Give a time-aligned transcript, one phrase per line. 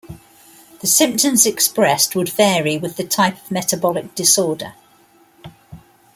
[0.79, 4.73] The symptoms expressed would vary with the type of metabolic disorder.